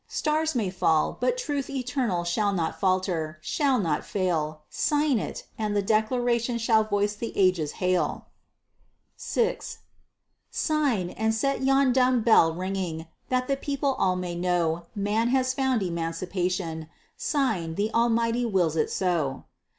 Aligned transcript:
Stars 0.07 0.55
may 0.55 0.71
fall, 0.71 1.15
but 1.19 1.37
truth 1.37 1.69
eternal 1.69 2.23
shall 2.23 2.51
not 2.53 2.79
falter, 2.79 3.37
shall 3.39 3.77
not 3.77 4.03
fail. 4.03 4.61
Sign 4.67 5.19
it, 5.19 5.45
and 5.59 5.75
the 5.75 5.83
Declaration 5.83 6.57
shall 6.57 6.81
the 6.81 6.89
voice 6.89 7.15
of 7.17 7.21
ages 7.35 7.73
hail. 7.73 8.25
VI 9.19 9.59
"Sign, 10.49 11.11
and 11.11 11.35
set 11.35 11.61
yon 11.61 11.93
dumb 11.93 12.23
bell 12.23 12.51
ringing, 12.55 13.05
that 13.29 13.47
the 13.47 13.55
people 13.55 13.93
all 13.99 14.15
may 14.15 14.33
know 14.33 14.87
Man 14.95 15.27
has 15.27 15.53
found 15.53 15.83
emancipation; 15.83 16.89
sign, 17.15 17.75
the 17.75 17.93
Almighty 17.93 18.43
wills 18.43 18.75
it 18.75 18.89
so." 18.89 19.43